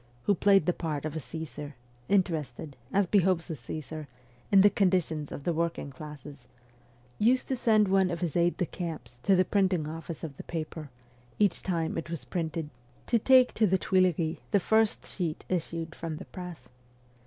[0.23, 1.73] who played the part of a Csesar,
[2.09, 4.07] interested, as behoves a Caesar,
[4.51, 6.47] in the conditions of the working classes
[7.19, 10.43] used to send one of his aides de camp to the printing office of the
[10.43, 10.89] paper,
[11.37, 12.71] each time it was printed,
[13.05, 16.67] to take to the Tuileries the first sheet issued from the press.